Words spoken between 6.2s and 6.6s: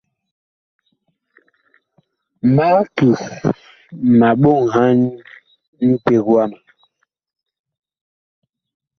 wama.